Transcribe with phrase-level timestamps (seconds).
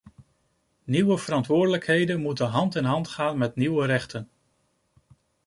[0.83, 4.29] Nieuwe verantwoordelijkheden moeten hand in hand gaan met nieuwe rechten.